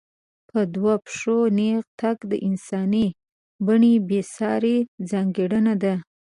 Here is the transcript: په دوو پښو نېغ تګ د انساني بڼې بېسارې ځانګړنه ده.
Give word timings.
په 0.49 0.59
دوو 0.75 0.93
پښو 1.05 1.37
نېغ 1.57 1.81
تګ 2.01 2.17
د 2.31 2.33
انساني 2.47 3.07
بڼې 3.65 3.93
بېسارې 4.09 4.77
ځانګړنه 5.11 5.73
ده. 5.83 5.93